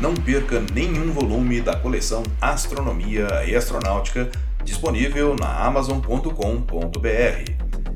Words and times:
não 0.00 0.14
perca 0.14 0.62
nenhum 0.72 1.12
volume 1.12 1.60
da 1.60 1.76
coleção 1.76 2.22
Astronomia 2.40 3.44
e 3.46 3.54
Astronáutica 3.54 4.30
disponível 4.64 5.36
na 5.38 5.64
amazon.com.br. 5.64 6.30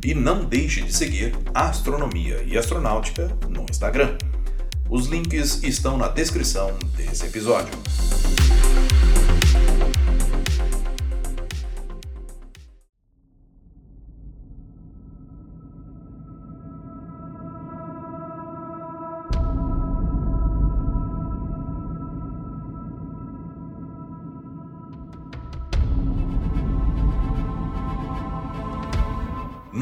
E 0.05 0.15
não 0.15 0.45
deixe 0.45 0.83
de 0.83 0.95
seguir 0.95 1.35
Astronomia 1.55 2.43
e 2.47 2.59
Astronáutica 2.59 3.35
no 3.49 3.65
Instagram. 3.71 4.19
Os 4.91 5.07
links 5.07 5.63
estão 5.63 5.97
na 5.97 6.09
descrição 6.09 6.77
desse 6.95 7.25
episódio. 7.25 7.73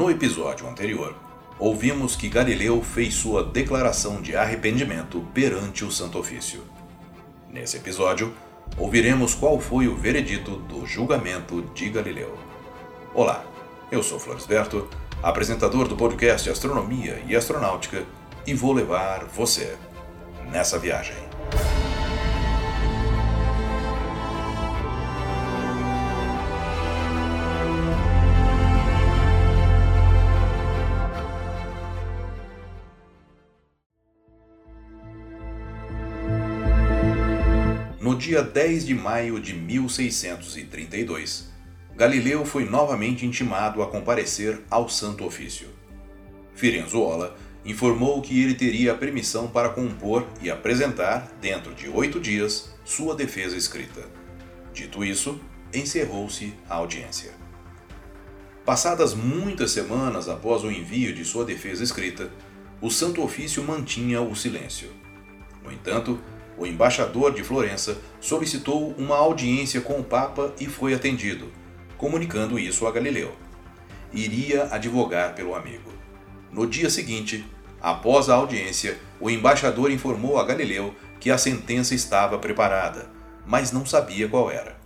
No 0.03 0.11
episódio 0.11 0.67
anterior, 0.67 1.15
ouvimos 1.57 2.13
que 2.13 2.27
Galileu 2.27 2.83
fez 2.83 3.13
sua 3.13 3.41
declaração 3.41 4.21
de 4.21 4.35
arrependimento 4.35 5.25
perante 5.33 5.85
o 5.85 5.89
Santo 5.89 6.19
Ofício. 6.19 6.61
Nesse 7.49 7.77
episódio, 7.77 8.33
ouviremos 8.77 9.33
qual 9.33 9.61
foi 9.61 9.87
o 9.87 9.95
veredito 9.95 10.57
do 10.57 10.85
julgamento 10.85 11.61
de 11.73 11.87
Galileu. 11.87 12.37
Olá, 13.13 13.45
eu 13.89 14.03
sou 14.03 14.19
Floresberto, 14.19 14.89
apresentador 15.23 15.87
do 15.87 15.95
podcast 15.95 16.49
Astronomia 16.49 17.23
e 17.25 17.33
Astronáutica, 17.33 18.03
e 18.45 18.53
vou 18.53 18.73
levar 18.73 19.23
você 19.23 19.77
nessa 20.51 20.77
viagem. 20.77 21.32
Dia 38.23 38.41
10 38.41 38.85
de 38.85 38.95
maio 38.95 39.37
de 39.37 39.53
1632, 39.53 41.49
Galileu 41.93 42.45
foi 42.45 42.63
novamente 42.63 43.25
intimado 43.25 43.83
a 43.83 43.87
comparecer 43.87 44.61
ao 44.69 44.87
Santo 44.87 45.25
Ofício. 45.25 45.67
Firenzuola 46.55 47.35
informou 47.65 48.21
que 48.21 48.41
ele 48.41 48.53
teria 48.53 48.93
a 48.93 48.95
permissão 48.95 49.49
para 49.49 49.67
compor 49.67 50.25
e 50.41 50.49
apresentar, 50.49 51.33
dentro 51.41 51.73
de 51.73 51.89
oito 51.89 52.17
dias, 52.17 52.73
sua 52.85 53.13
defesa 53.13 53.57
escrita. 53.57 54.05
Dito 54.73 55.03
isso, 55.03 55.37
encerrou-se 55.73 56.53
a 56.69 56.75
audiência. 56.75 57.33
Passadas 58.63 59.13
muitas 59.13 59.71
semanas 59.71 60.29
após 60.29 60.63
o 60.63 60.71
envio 60.71 61.13
de 61.13 61.25
sua 61.25 61.43
defesa 61.43 61.83
escrita, 61.83 62.31
o 62.79 62.89
Santo 62.89 63.21
Ofício 63.21 63.61
mantinha 63.61 64.21
o 64.21 64.33
silêncio. 64.33 64.91
No 65.61 65.69
entanto, 65.73 66.21
o 66.57 66.65
embaixador 66.65 67.33
de 67.33 67.43
Florença 67.43 67.97
solicitou 68.19 68.93
uma 68.97 69.17
audiência 69.17 69.81
com 69.81 69.99
o 69.99 70.03
Papa 70.03 70.53
e 70.59 70.67
foi 70.67 70.93
atendido, 70.93 71.51
comunicando 71.97 72.59
isso 72.59 72.85
a 72.85 72.91
Galileu. 72.91 73.33
Iria 74.11 74.67
advogar 74.71 75.33
pelo 75.33 75.55
amigo. 75.55 75.91
No 76.51 76.67
dia 76.67 76.89
seguinte, 76.89 77.45
após 77.81 78.29
a 78.29 78.35
audiência, 78.35 78.97
o 79.19 79.29
embaixador 79.29 79.91
informou 79.91 80.37
a 80.37 80.45
Galileu 80.45 80.93
que 81.19 81.31
a 81.31 81.37
sentença 81.37 81.95
estava 81.95 82.37
preparada, 82.37 83.09
mas 83.45 83.71
não 83.71 83.85
sabia 83.85 84.27
qual 84.27 84.51
era. 84.51 84.77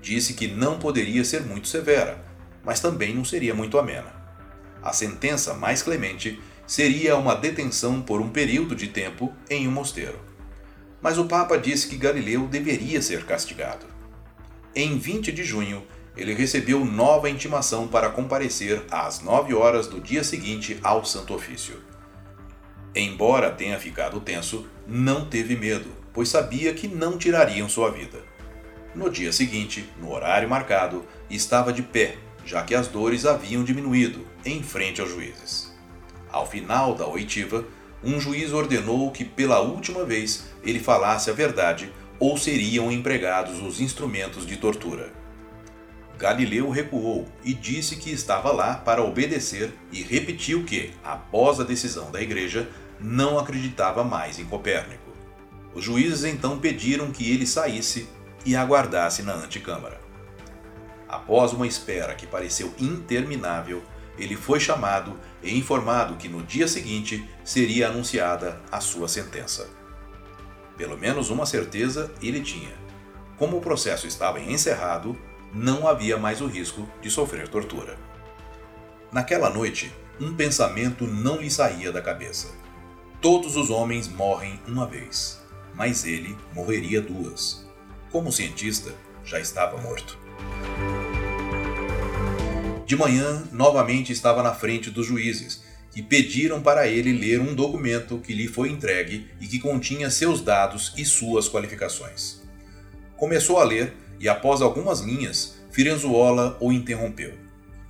Disse 0.00 0.34
que 0.34 0.46
não 0.46 0.78
poderia 0.78 1.24
ser 1.24 1.42
muito 1.42 1.68
severa, 1.68 2.24
mas 2.64 2.80
também 2.80 3.14
não 3.14 3.24
seria 3.24 3.54
muito 3.54 3.78
amena. 3.78 4.22
A 4.82 4.92
sentença 4.92 5.54
mais 5.54 5.82
clemente 5.82 6.40
seria 6.66 7.16
uma 7.16 7.34
detenção 7.34 8.00
por 8.00 8.20
um 8.20 8.28
período 8.28 8.74
de 8.74 8.88
tempo 8.88 9.32
em 9.50 9.66
um 9.66 9.70
mosteiro 9.70 10.31
mas 11.02 11.18
o 11.18 11.24
Papa 11.26 11.58
disse 11.58 11.88
que 11.88 11.96
Galileu 11.96 12.46
deveria 12.46 13.02
ser 13.02 13.26
castigado. 13.26 13.84
Em 14.74 14.96
20 14.96 15.32
de 15.32 15.42
junho, 15.42 15.82
ele 16.16 16.32
recebeu 16.32 16.84
nova 16.84 17.28
intimação 17.28 17.88
para 17.88 18.08
comparecer 18.08 18.84
às 18.90 19.20
9 19.20 19.54
horas 19.54 19.86
do 19.86 20.00
dia 20.00 20.22
seguinte 20.22 20.78
ao 20.82 21.04
Santo 21.04 21.34
Ofício. 21.34 21.80
Embora 22.94 23.50
tenha 23.50 23.78
ficado 23.78 24.20
tenso, 24.20 24.66
não 24.86 25.26
teve 25.26 25.56
medo, 25.56 25.90
pois 26.12 26.28
sabia 26.28 26.74
que 26.74 26.86
não 26.86 27.16
tirariam 27.16 27.68
sua 27.68 27.90
vida. 27.90 28.18
No 28.94 29.08
dia 29.08 29.32
seguinte, 29.32 29.88
no 29.98 30.12
horário 30.12 30.48
marcado, 30.48 31.06
estava 31.30 31.72
de 31.72 31.82
pé, 31.82 32.18
já 32.44 32.62
que 32.62 32.74
as 32.74 32.88
dores 32.88 33.24
haviam 33.24 33.64
diminuído, 33.64 34.26
em 34.44 34.62
frente 34.62 35.00
aos 35.00 35.10
juízes. 35.10 35.72
Ao 36.30 36.46
final 36.46 36.94
da 36.94 37.06
oitiva, 37.06 37.64
um 38.04 38.20
juiz 38.20 38.52
ordenou 38.52 39.10
que 39.10 39.24
pela 39.24 39.60
última 39.60 40.04
vez 40.04 40.44
ele 40.62 40.80
falasse 40.80 41.30
a 41.30 41.32
verdade 41.32 41.92
ou 42.18 42.36
seriam 42.36 42.90
empregados 42.90 43.60
os 43.60 43.80
instrumentos 43.80 44.46
de 44.46 44.56
tortura. 44.56 45.12
Galileu 46.18 46.70
recuou 46.70 47.26
e 47.44 47.52
disse 47.52 47.96
que 47.96 48.10
estava 48.10 48.52
lá 48.52 48.74
para 48.74 49.02
obedecer 49.02 49.72
e 49.90 50.02
repetiu 50.02 50.64
que, 50.64 50.92
após 51.02 51.58
a 51.58 51.64
decisão 51.64 52.12
da 52.12 52.22
igreja, 52.22 52.68
não 53.00 53.38
acreditava 53.38 54.04
mais 54.04 54.38
em 54.38 54.44
Copérnico. 54.44 55.10
Os 55.74 55.82
juízes 55.82 56.24
então 56.24 56.58
pediram 56.58 57.10
que 57.10 57.28
ele 57.32 57.46
saísse 57.46 58.08
e 58.46 58.54
aguardasse 58.54 59.22
na 59.22 59.34
antecâmara. 59.34 60.00
Após 61.08 61.52
uma 61.52 61.66
espera 61.66 62.14
que 62.14 62.26
pareceu 62.26 62.72
interminável, 62.78 63.82
ele 64.18 64.36
foi 64.36 64.60
chamado 64.60 65.18
e 65.42 65.56
informado 65.56 66.16
que 66.16 66.28
no 66.28 66.42
dia 66.42 66.68
seguinte 66.68 67.28
seria 67.44 67.88
anunciada 67.88 68.60
a 68.70 68.80
sua 68.80 69.08
sentença. 69.08 69.68
Pelo 70.76 70.96
menos 70.96 71.30
uma 71.30 71.46
certeza 71.46 72.12
ele 72.20 72.40
tinha. 72.40 72.72
Como 73.38 73.56
o 73.56 73.60
processo 73.60 74.06
estava 74.06 74.40
encerrado, 74.40 75.16
não 75.52 75.86
havia 75.86 76.16
mais 76.16 76.40
o 76.40 76.46
risco 76.46 76.88
de 77.00 77.10
sofrer 77.10 77.48
tortura. 77.48 77.98
Naquela 79.10 79.50
noite, 79.50 79.92
um 80.20 80.34
pensamento 80.34 81.06
não 81.06 81.38
lhe 81.38 81.50
saía 81.50 81.92
da 81.92 82.00
cabeça. 82.00 82.48
Todos 83.20 83.56
os 83.56 83.70
homens 83.70 84.08
morrem 84.08 84.60
uma 84.66 84.86
vez, 84.86 85.40
mas 85.74 86.04
ele 86.04 86.36
morreria 86.54 87.00
duas. 87.00 87.68
Como 88.10 88.32
cientista, 88.32 88.92
já 89.24 89.38
estava 89.38 89.78
morto. 89.78 90.18
De 92.84 92.96
manhã, 92.96 93.44
novamente 93.52 94.12
estava 94.12 94.42
na 94.42 94.54
frente 94.54 94.90
dos 94.90 95.06
juízes, 95.06 95.62
que 95.92 96.02
pediram 96.02 96.60
para 96.60 96.88
ele 96.88 97.12
ler 97.12 97.40
um 97.40 97.54
documento 97.54 98.18
que 98.18 98.34
lhe 98.34 98.48
foi 98.48 98.70
entregue 98.70 99.28
e 99.40 99.46
que 99.46 99.58
continha 99.58 100.10
seus 100.10 100.40
dados 100.40 100.92
e 100.96 101.04
suas 101.04 101.48
qualificações. 101.48 102.40
Começou 103.16 103.58
a 103.60 103.64
ler 103.64 103.94
e, 104.18 104.28
após 104.28 104.62
algumas 104.62 105.00
linhas, 105.00 105.60
Firenzuola 105.70 106.56
o 106.60 106.72
interrompeu. 106.72 107.34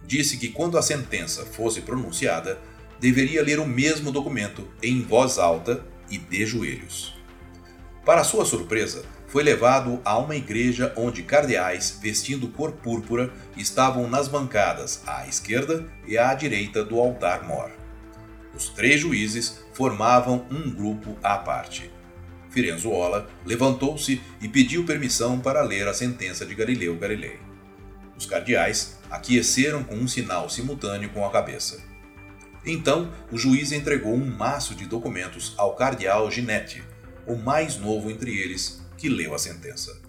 Disse 0.07 0.37
que 0.37 0.49
quando 0.49 0.77
a 0.77 0.83
sentença 0.83 1.47
fosse 1.47 1.81
pronunciada, 1.81 2.59
deveria 3.01 3.43
ler 3.43 3.59
o 3.59 3.67
mesmo 3.67 4.13
documento 4.13 4.69
em 4.83 5.03
voz 5.03 5.39
alta 5.39 5.85
e 6.11 6.19
de 6.19 6.45
joelhos. 6.45 7.15
Para 8.05 8.25
sua 8.25 8.45
surpresa, 8.45 9.05
foi 9.33 9.43
levado 9.43 9.99
a 10.05 10.19
uma 10.19 10.37
igreja 10.37 10.93
onde 10.95 11.23
cardeais 11.23 11.99
vestindo 12.03 12.49
cor 12.49 12.73
púrpura 12.73 13.33
estavam 13.57 14.07
nas 14.07 14.29
bancadas 14.29 15.03
à 15.07 15.27
esquerda 15.27 15.89
e 16.07 16.19
à 16.19 16.35
direita 16.35 16.85
do 16.85 17.01
altar-mor. 17.01 17.71
Os 18.55 18.69
três 18.69 19.01
juízes 19.01 19.65
formavam 19.73 20.45
um 20.51 20.71
grupo 20.71 21.17
à 21.23 21.39
parte. 21.39 21.91
Firenzuola 22.51 23.27
levantou-se 23.47 24.21
e 24.39 24.47
pediu 24.49 24.85
permissão 24.85 25.41
para 25.41 25.63
ler 25.63 25.89
a 25.89 25.95
sentença 25.95 26.45
de 26.45 26.55
Galileu 26.55 26.95
Galilei. 26.99 27.39
Os 28.15 28.27
cardeais 28.27 28.99
aqueceram 29.11 29.83
com 29.83 29.95
um 29.95 30.07
sinal 30.07 30.51
simultâneo 30.51 31.09
com 31.09 31.25
a 31.25 31.31
cabeça. 31.31 31.83
Então, 32.67 33.11
o 33.31 33.39
juiz 33.39 33.73
entregou 33.73 34.13
um 34.13 34.27
maço 34.27 34.75
de 34.75 34.85
documentos 34.85 35.55
ao 35.57 35.75
cardeal 35.75 36.31
Ginetti, 36.31 36.85
o 37.27 37.35
mais 37.35 37.79
novo 37.79 38.11
entre 38.11 38.39
eles, 38.39 38.82
que 39.03 39.09
leu 39.09 39.35
a 39.35 39.39
sentença. 39.39 40.01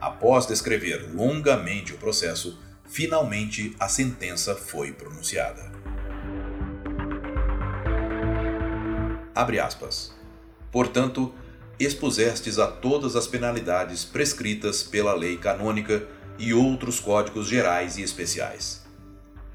Após 0.00 0.46
descrever 0.46 1.06
longamente 1.14 1.92
o 1.92 1.98
processo, 1.98 2.58
finalmente 2.86 3.76
a 3.78 3.90
sentença 3.90 4.56
foi 4.56 4.90
pronunciada. 4.90 5.70
Abre 9.34 9.60
aspas. 9.60 10.14
Portanto, 10.72 11.34
expusestes 11.78 12.58
a 12.58 12.68
todas 12.68 13.16
as 13.16 13.26
penalidades 13.26 14.02
prescritas 14.02 14.82
pela 14.82 15.12
lei 15.12 15.36
canônica 15.36 16.08
e 16.38 16.54
outros 16.54 16.98
códigos 16.98 17.46
gerais 17.46 17.98
e 17.98 18.02
especiais. 18.02 18.82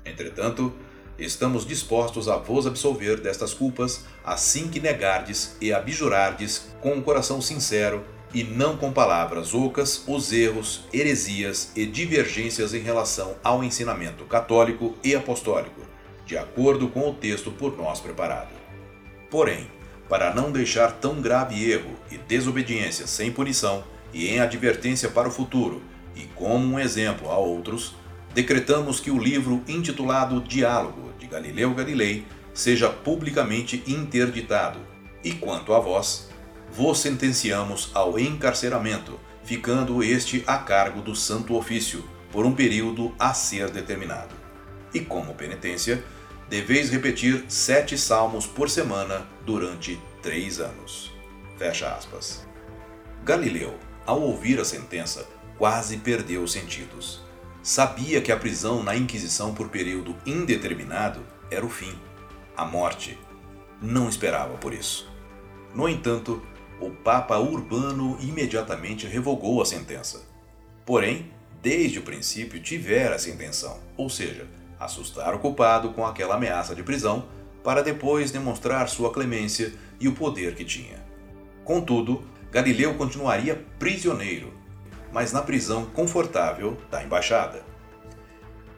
Entretanto, 0.06 0.72
estamos 1.18 1.66
dispostos 1.66 2.30
a 2.30 2.38
vos 2.38 2.68
absolver 2.68 3.20
destas 3.22 3.56
culpas, 3.56 4.06
assim 4.24 4.68
que 4.68 4.80
negardes 4.80 5.56
e 5.60 5.74
abjurardes 5.74 6.68
com 6.80 6.94
um 6.94 7.02
coração 7.02 7.42
sincero 7.42 8.06
e 8.34 8.44
não 8.44 8.78
com 8.78 8.92
palavras 8.92 9.54
ocas 9.54 10.04
os 10.08 10.32
erros, 10.32 10.86
heresias 10.94 11.72
e 11.76 11.86
divergências 11.86 12.74
em 12.74 12.80
relação 12.80 13.36
ao 13.44 13.64
ensinamento 13.64 14.24
católico 14.26 14.96
e 15.04 15.16
apostólico, 15.16 15.82
de 16.26 16.38
acordo 16.38 16.88
com 16.88 17.10
o 17.10 17.14
texto 17.14 17.52
por 17.52 17.76
nós 17.76 18.00
preparado. 18.00 18.54
Porém, 19.32 19.68
para 20.08 20.34
não 20.34 20.52
deixar 20.52 20.92
tão 20.94 21.22
grave 21.22 21.72
erro 21.72 21.96
e 22.12 22.18
desobediência 22.18 23.08
sem 23.08 23.32
punição 23.32 23.84
e 24.14 24.28
em 24.28 24.40
advertência 24.40 25.10
para 25.10 25.28
o 25.28 25.32
futuro, 25.32 25.82
e 26.16 26.24
como 26.36 26.74
um 26.74 26.80
exemplo 26.80 27.30
a 27.30 27.38
outros, 27.38 27.96
decretamos 28.34 29.00
que 29.00 29.12
o 29.12 29.18
livro 29.18 29.64
intitulado 29.68 30.42
Diálogo 30.42 31.14
de 31.18 31.28
Galileu 31.28 31.74
Galilei 31.74 32.26
seja 32.54 32.90
publicamente 32.90 33.84
interditado, 33.88 34.80
e 35.24 35.32
quanto 35.34 35.74
a 35.74 35.80
vós, 35.80 36.29
vos 36.72 37.00
sentenciamos 37.00 37.92
ao 37.94 38.20
encarceramento, 38.20 39.20
ficando 39.44 40.04
este 40.04 40.44
a 40.46 40.58
cargo 40.58 41.02
do 41.02 41.16
Santo 41.16 41.56
Ofício, 41.56 42.04
por 42.32 42.46
um 42.46 42.54
período 42.54 43.14
a 43.18 43.34
ser 43.34 43.70
determinado. 43.72 44.36
E 44.94 45.00
como 45.00 45.34
penitência, 45.34 46.04
deveis 46.50 46.90
repetir 46.90 47.46
sete 47.48 47.98
salmos 47.98 48.46
por 48.46 48.70
semana 48.70 49.28
durante 49.46 50.00
três 50.22 50.60
anos. 50.60 51.12
Fecha 51.58 51.94
aspas. 51.94 52.48
Galileu, 53.24 53.78
ao 54.06 54.22
ouvir 54.22 54.60
a 54.60 54.66
sentença, 54.66 55.28
quase 55.58 55.98
perdeu 55.98 56.44
os 56.44 56.52
sentidos. 56.52 57.22
Sabia 57.62 58.22
que 58.22 58.32
a 58.32 58.38
prisão 58.38 58.82
na 58.82 58.96
Inquisição 58.96 59.54
por 59.54 59.70
período 59.70 60.16
indeterminado 60.26 61.20
era 61.52 61.66
o 61.66 61.70
fim, 61.70 61.94
a 62.56 62.64
morte. 62.64 63.18
Não 63.82 64.08
esperava 64.08 64.56
por 64.58 64.74
isso. 64.74 65.12
No 65.74 65.88
entanto, 65.88 66.42
o 66.80 66.90
Papa 66.90 67.38
Urbano 67.38 68.18
imediatamente 68.22 69.06
revogou 69.06 69.62
a 69.62 69.66
sentença. 69.66 70.22
Porém, 70.86 71.32
desde 71.62 72.00
o 72.00 72.04
princípio 72.04 72.62
tivera 72.62 73.16
essa 73.16 73.30
intenção, 73.30 73.80
ou 73.98 74.10
seja, 74.10 74.48
assustar 74.80 75.36
o 75.36 75.40
culpado 75.40 75.90
com 75.90 76.06
aquela 76.06 76.36
ameaça 76.36 76.74
de 76.74 76.84
prisão, 76.84 77.26
para 77.64 77.84
depois 77.84 78.32
demonstrar 78.32 78.88
sua 78.88 79.12
clemência 79.12 79.74
e 80.00 80.08
o 80.08 80.14
poder 80.14 80.56
que 80.56 80.64
tinha. 80.64 81.04
Contudo, 81.66 82.24
Galileu 82.52 82.96
continuaria 82.96 83.64
prisioneiro, 83.78 84.54
mas 85.12 85.34
na 85.34 85.42
prisão 85.42 85.86
confortável 85.86 86.78
da 86.90 87.04
embaixada. 87.04 87.64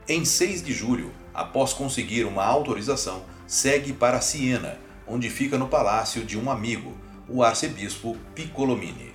Em 0.07 0.25
6 0.25 0.63
de 0.63 0.73
julho, 0.73 1.11
após 1.33 1.71
conseguir 1.71 2.25
uma 2.25 2.43
autorização, 2.43 3.23
segue 3.45 3.93
para 3.93 4.19
Siena, 4.19 4.77
onde 5.07 5.29
fica 5.29 5.57
no 5.57 5.67
palácio 5.67 6.25
de 6.25 6.37
um 6.37 6.49
amigo, 6.49 6.97
o 7.31 7.43
arcebispo 7.43 8.17
Piccolomini. 8.35 9.13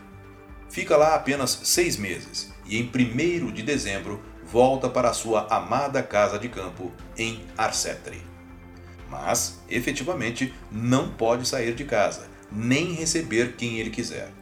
Fica 0.68 0.96
lá 0.96 1.14
apenas 1.14 1.60
seis 1.64 1.96
meses 1.96 2.52
e, 2.66 2.78
em 2.78 2.84
1 2.84 3.52
de 3.52 3.62
dezembro, 3.62 4.22
volta 4.44 4.88
para 4.88 5.12
sua 5.12 5.46
amada 5.48 6.02
casa 6.02 6.38
de 6.38 6.48
campo 6.48 6.92
em 7.16 7.40
Arcetre. 7.56 8.20
Mas, 9.08 9.60
efetivamente, 9.68 10.52
não 10.70 11.10
pode 11.10 11.46
sair 11.46 11.74
de 11.74 11.84
casa, 11.84 12.28
nem 12.50 12.92
receber 12.94 13.54
quem 13.56 13.78
ele 13.78 13.90
quiser. 13.90 14.32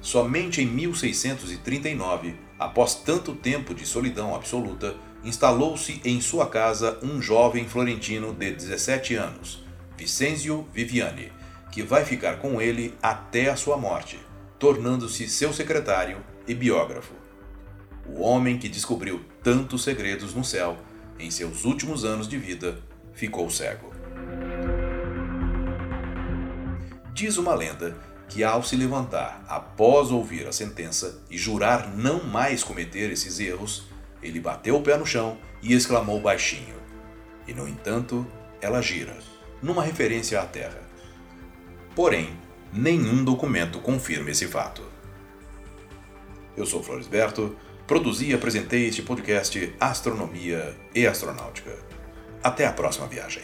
Somente 0.00 0.62
em 0.62 0.66
1639, 0.66 2.36
após 2.58 2.94
tanto 2.94 3.34
tempo 3.34 3.74
de 3.74 3.84
solidão 3.84 4.34
absoluta, 4.34 4.94
instalou-se 5.24 6.00
em 6.04 6.20
sua 6.20 6.46
casa 6.46 6.98
um 7.02 7.20
jovem 7.20 7.68
florentino 7.68 8.32
de 8.32 8.52
17 8.52 9.16
anos, 9.16 9.64
Vicenzio 9.96 10.68
Viviani, 10.72 11.32
que 11.78 11.82
vai 11.84 12.04
ficar 12.04 12.38
com 12.38 12.60
ele 12.60 12.92
até 13.00 13.48
a 13.48 13.54
sua 13.54 13.76
morte, 13.76 14.18
tornando-se 14.58 15.28
seu 15.28 15.52
secretário 15.52 16.18
e 16.44 16.52
biógrafo. 16.52 17.14
O 18.04 18.20
homem 18.20 18.58
que 18.58 18.68
descobriu 18.68 19.24
tantos 19.44 19.84
segredos 19.84 20.34
no 20.34 20.42
céu, 20.42 20.76
em 21.20 21.30
seus 21.30 21.64
últimos 21.64 22.04
anos 22.04 22.26
de 22.26 22.36
vida, 22.36 22.80
ficou 23.12 23.48
cego. 23.48 23.92
Diz 27.14 27.36
uma 27.36 27.54
lenda 27.54 27.96
que, 28.28 28.42
ao 28.42 28.64
se 28.64 28.74
levantar 28.74 29.44
após 29.46 30.10
ouvir 30.10 30.48
a 30.48 30.52
sentença 30.52 31.22
e 31.30 31.38
jurar 31.38 31.96
não 31.96 32.24
mais 32.24 32.64
cometer 32.64 33.12
esses 33.12 33.38
erros, 33.38 33.84
ele 34.20 34.40
bateu 34.40 34.74
o 34.74 34.82
pé 34.82 34.96
no 34.96 35.06
chão 35.06 35.38
e 35.62 35.74
exclamou 35.74 36.20
baixinho. 36.20 36.74
E, 37.46 37.54
no 37.54 37.68
entanto, 37.68 38.26
ela 38.60 38.82
gira, 38.82 39.16
numa 39.62 39.84
referência 39.84 40.40
à 40.40 40.44
Terra. 40.44 40.87
Porém, 41.98 42.30
nenhum 42.72 43.24
documento 43.24 43.80
confirma 43.80 44.30
esse 44.30 44.46
fato. 44.46 44.84
Eu 46.56 46.64
sou 46.64 46.80
Floresberto, 46.80 47.56
produzi 47.88 48.30
e 48.30 48.34
apresentei 48.34 48.86
este 48.86 49.02
podcast 49.02 49.74
Astronomia 49.80 50.76
e 50.94 51.08
Astronáutica. 51.08 51.76
Até 52.40 52.66
a 52.66 52.72
próxima 52.72 53.08
viagem. 53.08 53.42